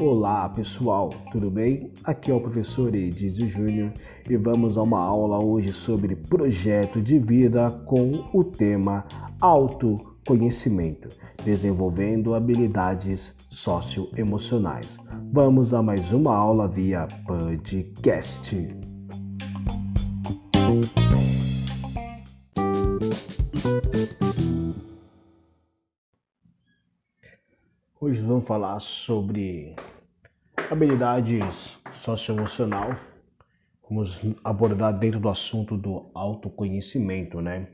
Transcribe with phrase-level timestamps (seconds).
[0.00, 1.92] Olá pessoal, tudo bem?
[2.04, 3.92] Aqui é o professor Edizio Júnior
[4.28, 9.04] e vamos a uma aula hoje sobre projeto de vida com o tema
[9.40, 11.08] autoconhecimento,
[11.44, 14.98] desenvolvendo habilidades socioemocionais.
[15.32, 18.93] Vamos a mais uma aula via podcast.
[28.44, 29.74] Falar sobre
[30.70, 32.96] habilidades socioemocional.
[33.88, 37.68] Vamos abordar dentro do assunto do autoconhecimento, né?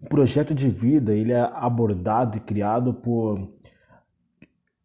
[0.00, 3.48] O projeto de vida ele é abordado e criado por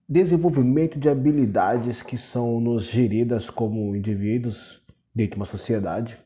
[0.07, 6.17] desenvolvimento de habilidades que são nos geridas como indivíduos dentro de uma sociedade,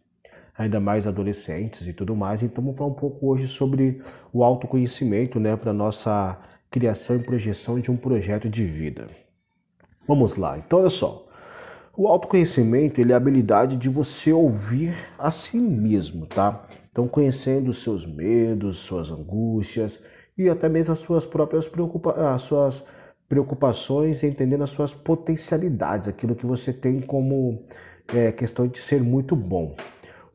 [0.57, 2.41] ainda mais adolescentes e tudo mais.
[2.41, 4.01] Então vamos falar um pouco hoje sobre
[4.33, 6.39] o autoconhecimento, né, para nossa
[6.77, 9.07] criação e projeção de um projeto de vida.
[10.07, 10.59] Vamos lá.
[10.59, 11.25] Então, olha só.
[11.95, 16.67] O autoconhecimento ele é a habilidade de você ouvir a si mesmo, tá?
[16.91, 19.99] Então, conhecendo os seus medos, suas angústias
[20.37, 22.85] e até mesmo as suas próprias preocupa as suas
[23.27, 27.65] preocupações, entendendo as suas potencialidades, aquilo que você tem como
[28.13, 29.75] é, questão de ser muito bom.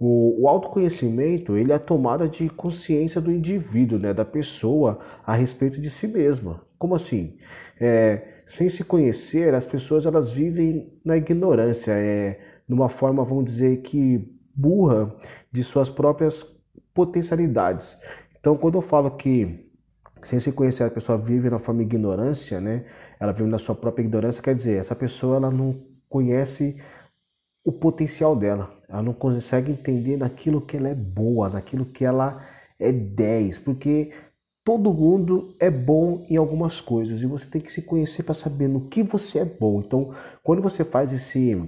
[0.05, 5.33] O, o, autoconhecimento ele é a tomada de consciência do indivíduo, né, da pessoa a
[5.33, 6.61] respeito de si mesma.
[6.77, 7.37] Como assim?
[7.81, 13.83] É, sem se conhecer, as pessoas elas vivem na ignorância, é, numa forma, vamos dizer
[13.83, 15.15] que burra
[15.53, 16.45] de suas próprias
[16.93, 17.97] potencialidades.
[18.41, 19.71] Então, quando eu falo que
[20.25, 22.87] sem se conhecer a pessoa vive na forma ignorância, né?
[23.21, 26.77] Ela vive na sua própria ignorância, quer dizer, essa pessoa ela não conhece
[27.65, 28.82] o potencial dela.
[28.93, 32.45] Ela não consegue entender naquilo que ela é boa, naquilo que ela
[32.79, 34.13] é 10, porque
[34.63, 38.69] todo mundo é bom em algumas coisas e você tem que se conhecer para saber
[38.69, 39.81] no que você é bom.
[39.81, 41.59] Então, quando você faz esse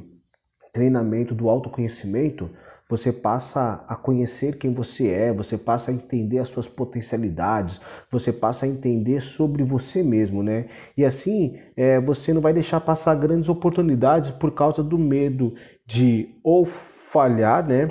[0.71, 2.51] treinamento do autoconhecimento,
[2.89, 8.31] você passa a conhecer quem você é, você passa a entender as suas potencialidades, você
[8.33, 10.67] passa a entender sobre você mesmo, né?
[10.95, 15.55] E assim é, você não vai deixar passar grandes oportunidades por causa do medo
[15.87, 16.67] de ou
[17.15, 17.89] falhar, né?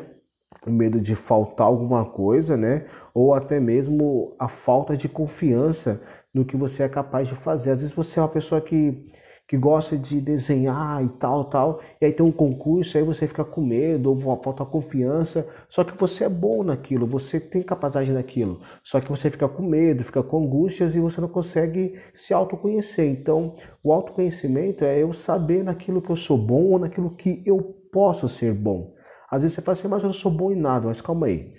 [0.68, 2.86] O medo de faltar alguma coisa, né?
[3.14, 6.02] Ou até mesmo a falta de confiança
[6.34, 7.72] no que você é capaz de fazer.
[7.72, 9.10] Às vezes você é uma pessoa que
[9.46, 13.44] que gosta de desenhar e tal, tal, e aí tem um concurso, aí você fica
[13.44, 18.62] com medo, ou falta confiança, só que você é bom naquilo, você tem capacidade naquilo,
[18.84, 23.06] só que você fica com medo, fica com angústias e você não consegue se autoconhecer.
[23.06, 27.62] Então, o autoconhecimento é eu saber naquilo que eu sou bom ou naquilo que eu
[27.92, 28.94] posso ser bom.
[29.34, 31.52] Às vezes você fala assim, mas eu sou bom em nada, mas calma aí.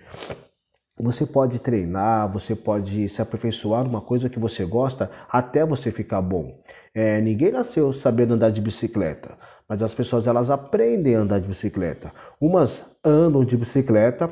[0.96, 6.22] Você pode treinar, você pode se aperfeiçoar uma coisa que você gosta até você ficar
[6.22, 6.62] bom.
[6.94, 9.36] É, ninguém nasceu sabendo andar de bicicleta,
[9.68, 12.12] mas as pessoas elas aprendem a andar de bicicleta.
[12.40, 14.30] Umas andam de bicicleta,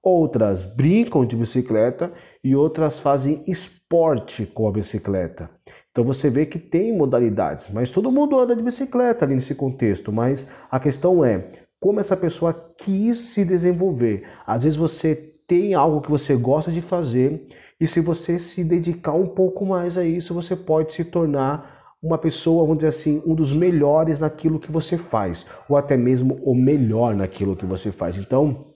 [0.00, 2.12] outras brincam de bicicleta
[2.44, 5.50] e outras fazem esporte com a bicicleta.
[5.90, 10.12] Então você vê que tem modalidades, mas todo mundo anda de bicicleta ali nesse contexto.
[10.12, 14.24] Mas a questão é como essa pessoa quis se desenvolver.
[14.44, 15.14] Às vezes você
[15.46, 17.46] tem algo que você gosta de fazer
[17.80, 22.18] e se você se dedicar um pouco mais a isso, você pode se tornar uma
[22.18, 26.56] pessoa, vamos dizer assim, um dos melhores naquilo que você faz, ou até mesmo o
[26.56, 28.16] melhor naquilo que você faz.
[28.16, 28.74] Então,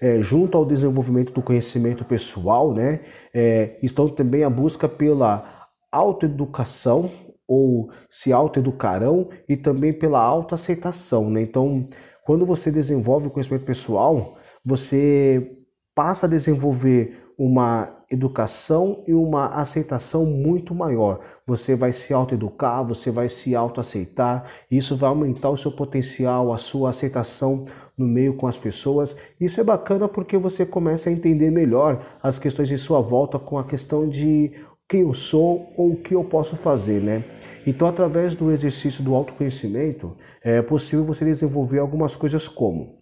[0.00, 3.00] é, junto ao desenvolvimento do conhecimento pessoal, né,
[3.34, 7.10] é, estão também a busca pela autoeducação
[7.48, 11.40] ou se autoeducarão e também pela autoaceitação, né?
[11.40, 11.88] Então,
[12.28, 15.50] quando você desenvolve o conhecimento pessoal, você
[15.94, 21.20] passa a desenvolver uma educação e uma aceitação muito maior.
[21.46, 26.58] Você vai se autoeducar, você vai se autoaceitar, isso vai aumentar o seu potencial, a
[26.58, 27.64] sua aceitação
[27.96, 29.16] no meio com as pessoas.
[29.40, 33.56] Isso é bacana porque você começa a entender melhor as questões de sua volta com
[33.56, 34.52] a questão de
[34.86, 37.24] quem eu sou ou o que eu posso fazer, né?
[37.68, 42.98] Então, através do exercício do autoconhecimento, é possível você desenvolver algumas coisas como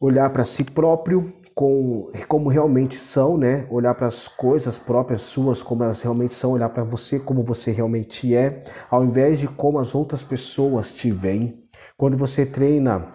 [0.00, 3.64] olhar para si próprio, com como realmente são, né?
[3.70, 7.70] Olhar para as coisas próprias suas como elas realmente são, olhar para você como você
[7.70, 11.62] realmente é, ao invés de como as outras pessoas te veem.
[11.96, 13.06] Quando você treina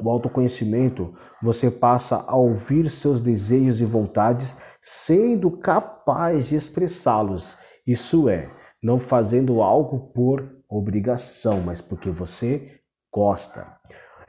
[0.00, 1.12] o autoconhecimento,
[1.42, 7.54] você passa a ouvir seus desejos e vontades, sendo capaz de expressá-los.
[7.86, 8.48] Isso é,
[8.82, 12.80] não fazendo algo por obrigação, mas porque você
[13.12, 13.66] gosta.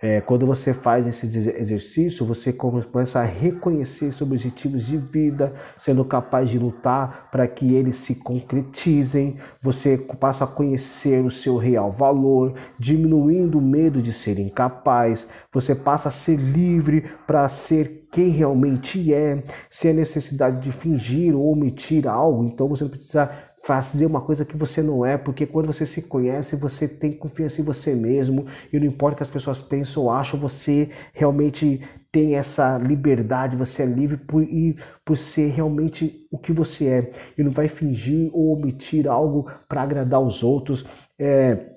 [0.05, 1.25] É, quando você faz esse
[1.57, 7.73] exercício, você começa a reconhecer seus objetivos de vida, sendo capaz de lutar para que
[7.73, 9.37] eles se concretizem.
[9.61, 15.25] Você passa a conhecer o seu real valor, diminuindo o medo de ser incapaz.
[15.53, 21.33] Você passa a ser livre para ser quem realmente é, sem a necessidade de fingir
[21.33, 22.43] ou omitir algo.
[22.43, 23.31] Então você não precisa
[23.65, 27.61] fazer uma coisa que você não é, porque quando você se conhece, você tem confiança
[27.61, 31.81] em você mesmo, e não importa o que as pessoas pensam ou acham, você realmente
[32.11, 34.75] tem essa liberdade, você é livre por, e,
[35.05, 39.81] por ser realmente o que você é, e não vai fingir ou omitir algo para
[39.81, 40.85] agradar os outros.
[41.17, 41.72] É,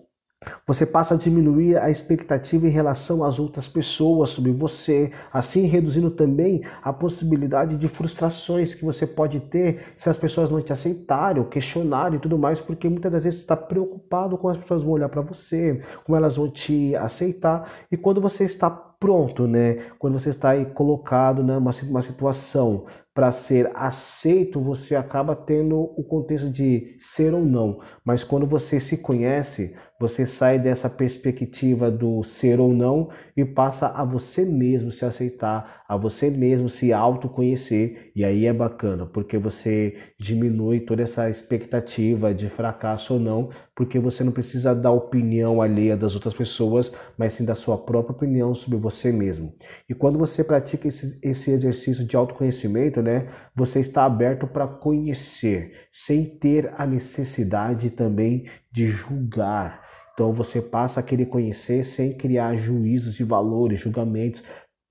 [0.67, 6.11] você passa a diminuir a expectativa em relação às outras pessoas sobre você, assim reduzindo
[6.11, 11.45] também a possibilidade de frustrações que você pode ter se as pessoas não te aceitarem
[11.45, 15.09] questionarem e tudo mais, porque muitas das vezes está preocupado com as pessoas vão olhar
[15.09, 19.91] para você, como elas vão te aceitar, e quando você está pronto, né?
[19.99, 26.05] Quando você está aí colocado numa né, situação para ser aceito, você acaba tendo o
[26.05, 27.81] contexto de ser ou não.
[28.07, 33.89] Mas quando você se conhece, você sai dessa perspectiva do ser ou não e passa
[33.89, 38.13] a você mesmo se aceitar, a você mesmo se autoconhecer.
[38.15, 43.99] E aí é bacana, porque você diminui toda essa expectativa de fracasso ou não, porque
[43.99, 48.55] você não precisa da opinião alheia das outras pessoas, mas sim da sua própria opinião
[48.55, 49.53] sobre você mesmo.
[49.89, 55.73] E quando você pratica esse, esse exercício de autoconhecimento, né, você está aberto para conhecer,
[55.93, 59.83] sem ter a necessidade também de julgar.
[60.15, 64.43] Então você passa a querer conhecer sem criar juízos de valores, julgamentos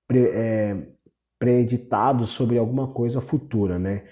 [0.06, 0.86] pre, é,
[1.38, 4.04] pré-editados sobre alguma coisa futura, né?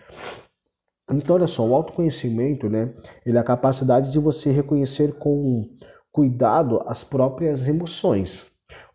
[1.10, 2.94] Então, olha só, o autoconhecimento, né?
[3.26, 5.68] Ele é a capacidade de você reconhecer com
[6.10, 8.44] cuidado as próprias emoções,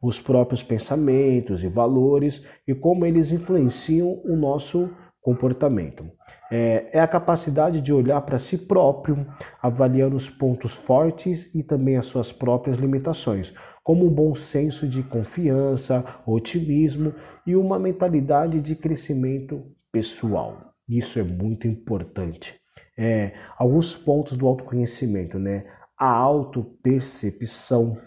[0.02, 4.90] os próprios pensamentos e valores e como eles influenciam o nosso
[5.22, 6.10] comportamento.
[6.52, 9.26] É, é a capacidade de olhar para si próprio,
[9.62, 13.54] avaliando os pontos fortes e também as suas próprias limitações,
[13.84, 17.14] como um bom senso de confiança, otimismo
[17.46, 20.74] e uma mentalidade de crescimento pessoal.
[20.88, 22.60] Isso é muito importante.
[22.98, 25.66] É, alguns pontos do autoconhecimento, né?
[25.98, 27.98] A autopercepção,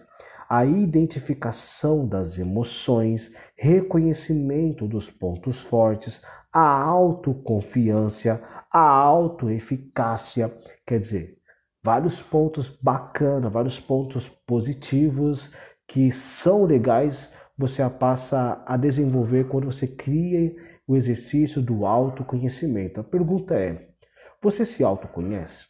[0.52, 6.20] a identificação das emoções, reconhecimento dos pontos fortes,
[6.52, 8.38] a autoconfiança,
[8.70, 10.54] a autoeficácia,
[10.86, 11.38] quer dizer,
[11.82, 15.50] vários pontos bacanas, vários pontos positivos
[15.88, 20.54] que são legais, você passa a desenvolver quando você cria
[20.86, 23.00] o exercício do autoconhecimento.
[23.00, 23.88] A pergunta é:
[24.38, 25.66] você se autoconhece?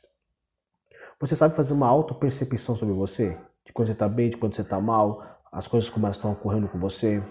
[1.21, 3.39] Você sabe fazer uma autopercepção sobre você?
[3.67, 6.33] De quando você está bem, de quando você está mal, as coisas como elas estão
[6.33, 7.23] ocorrendo com você?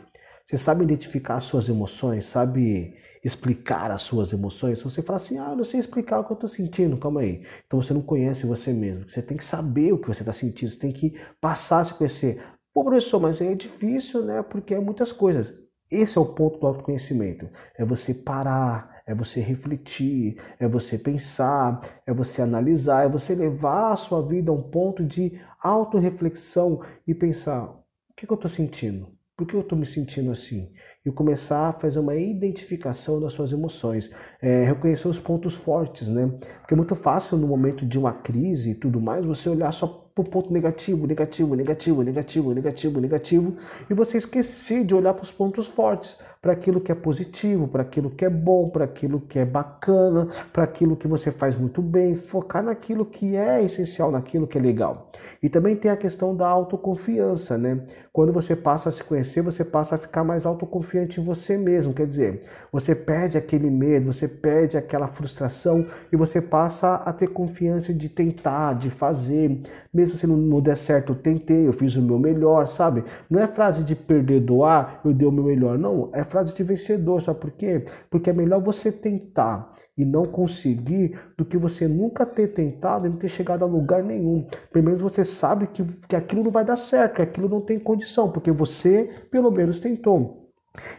[0.46, 2.26] Você sabe identificar as suas emoções?
[2.26, 6.24] Sabe explicar as suas emoções, se você fala assim, ah, eu não sei explicar o
[6.24, 7.46] que eu estou sentindo, calma aí.
[7.68, 9.08] Então você não conhece você mesmo.
[9.08, 11.94] Você tem que saber o que você está sentindo, você tem que passar a se
[11.94, 12.42] conhecer.
[12.74, 14.42] Pô, professor, mas é difícil, né?
[14.42, 15.54] Porque é muitas coisas.
[15.92, 17.50] Esse é o ponto do autoconhecimento.
[17.78, 23.94] É você parar, é você refletir, é você pensar, é você analisar, é você levar
[23.94, 28.50] a sua vida a um ponto de autorreflexão e pensar: o que, que eu estou
[28.50, 29.10] sentindo?
[29.36, 30.72] Por que eu estou me sentindo assim?
[31.06, 34.12] E começar a fazer uma identificação das suas emoções,
[34.42, 36.32] é, reconhecer os pontos fortes, né?
[36.60, 40.02] Porque é muito fácil no momento de uma crise e tudo mais você olhar só
[40.14, 43.56] para o ponto negativo, negativo, negativo, negativo, negativo, negativo
[43.90, 47.82] e você esquecer de olhar para os pontos fortes, para aquilo que é positivo, para
[47.82, 51.82] aquilo que é bom, para aquilo que é bacana, para aquilo que você faz muito
[51.82, 55.12] bem, focar naquilo que é essencial, naquilo que é legal.
[55.42, 57.86] E também tem a questão da autoconfiança, né?
[58.12, 61.94] Quando você passa a se conhecer, você passa a ficar mais autoconfiante em você mesmo.
[61.94, 67.28] Quer dizer, você perde aquele medo, você perde aquela frustração e você passa a ter
[67.28, 69.62] confiança de tentar, de fazer.
[69.94, 73.04] Mesmo se não der certo, eu tentei, eu fiz o meu melhor, sabe?
[73.30, 75.78] Não é frase de perder, doar, eu dei o meu melhor.
[75.78, 77.84] Não, é frase de vencedor, sabe por quê?
[78.10, 83.10] Porque é melhor você tentar e não conseguir do que você nunca ter tentado e
[83.10, 84.46] não ter chegado a lugar nenhum.
[84.72, 87.78] Pelo menos você sabe que, que aquilo não vai dar certo, que aquilo não tem
[87.80, 90.41] condição, porque você pelo menos tentou.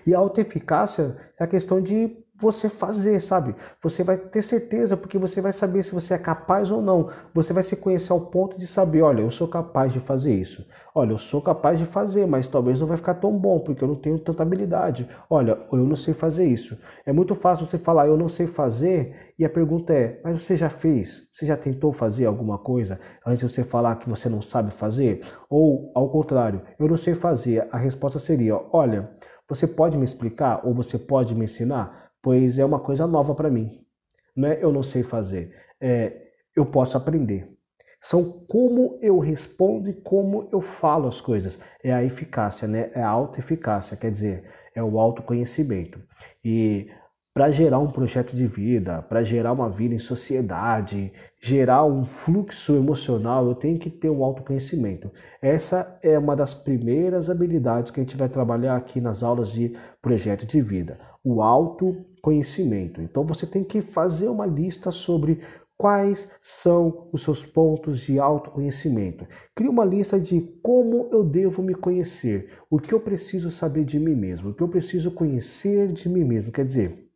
[0.06, 3.54] E a autoeficácia é a questão de você fazer, sabe?
[3.80, 7.08] Você vai ter certeza porque você vai saber se você é capaz ou não.
[7.32, 10.66] Você vai se conhecer ao ponto de saber, olha, eu sou capaz de fazer isso.
[10.94, 13.88] Olha, eu sou capaz de fazer, mas talvez não vai ficar tão bom porque eu
[13.88, 15.08] não tenho tanta habilidade.
[15.30, 16.76] Olha, eu não sei fazer isso.
[17.06, 20.56] É muito fácil você falar, eu não sei fazer, e a pergunta é, mas você
[20.56, 21.28] já fez?
[21.32, 25.22] Você já tentou fazer alguma coisa antes de você falar que você não sabe fazer?
[25.48, 27.66] Ou ao contrário, eu não sei fazer.
[27.70, 29.10] A resposta seria, olha,
[29.48, 32.11] você pode me explicar ou você pode me ensinar?
[32.22, 33.84] Pois é uma coisa nova para mim.
[34.34, 37.50] Não é eu não sei fazer, é eu posso aprender.
[38.00, 41.60] São como eu respondo e como eu falo as coisas.
[41.84, 42.90] É a eficácia, né?
[42.94, 46.00] É a autoeficácia, quer dizer, é o autoconhecimento.
[46.44, 46.90] E
[47.34, 51.10] para gerar um projeto de vida, para gerar uma vida em sociedade,
[51.40, 55.10] gerar um fluxo emocional, eu tenho que ter um autoconhecimento.
[55.40, 59.74] Essa é uma das primeiras habilidades que a gente vai trabalhar aqui nas aulas de
[60.02, 63.00] projeto de vida, o autoconhecimento.
[63.00, 65.40] Então você tem que fazer uma lista sobre
[65.78, 69.26] quais são os seus pontos de autoconhecimento.
[69.54, 73.98] Crie uma lista de como eu devo me conhecer, o que eu preciso saber de
[73.98, 76.52] mim mesmo, o que eu preciso conhecer de mim mesmo.
[76.52, 77.10] Quer dizer,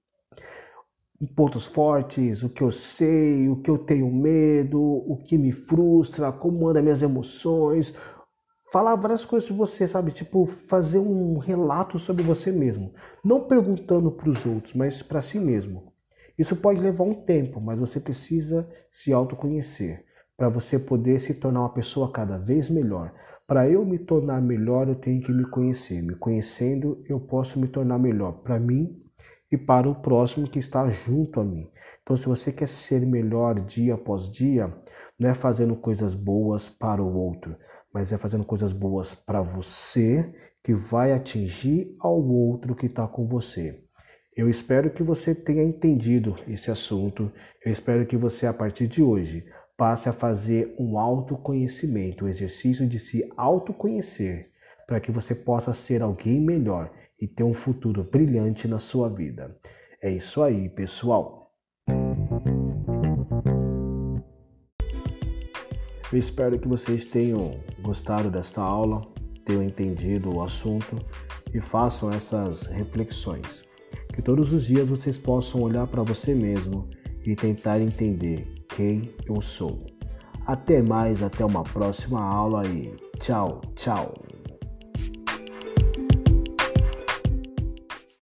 [1.25, 6.33] pontos fortes, o que eu sei, o que eu tenho medo, o que me frustra,
[6.33, 7.95] como andam minhas emoções.
[8.73, 10.13] Falar várias coisas sobre você, sabe?
[10.13, 12.93] Tipo, fazer um relato sobre você mesmo.
[13.25, 15.93] Não perguntando para os outros, mas para si mesmo.
[16.39, 20.05] Isso pode levar um tempo, mas você precisa se autoconhecer
[20.37, 23.15] para você poder se tornar uma pessoa cada vez melhor.
[23.47, 26.03] Para eu me tornar melhor, eu tenho que me conhecer.
[26.03, 29.06] Me conhecendo, eu posso me tornar melhor para mim
[29.50, 31.71] e para o próximo que está junto a mim.
[32.03, 34.73] Então, se você quer ser melhor dia após dia,
[35.19, 37.57] não é fazendo coisas boas para o outro,
[37.93, 43.26] mas é fazendo coisas boas para você que vai atingir ao outro que está com
[43.26, 43.81] você.
[44.37, 47.33] Eu espero que você tenha entendido esse assunto.
[47.65, 52.31] Eu espero que você, a partir de hoje, passe a fazer um autoconhecimento, o um
[52.31, 54.50] exercício de se autoconhecer,
[54.87, 56.90] para que você possa ser alguém melhor
[57.21, 59.57] e ter um futuro brilhante na sua vida.
[60.02, 61.52] É isso aí, pessoal.
[66.12, 69.02] Eu espero que vocês tenham gostado desta aula,
[69.45, 70.97] tenham entendido o assunto
[71.52, 73.64] e façam essas reflexões.
[74.14, 76.88] Que todos os dias vocês possam olhar para você mesmo
[77.25, 79.85] e tentar entender quem eu sou.
[80.47, 84.25] Até mais, até uma próxima aula e tchau, tchau.